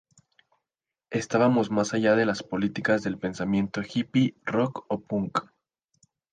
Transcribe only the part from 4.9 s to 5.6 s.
punk.